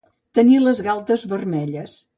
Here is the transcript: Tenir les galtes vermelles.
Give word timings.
Tenir 0.39 0.57
les 0.63 0.81
galtes 0.89 1.27
vermelles. 1.37 1.99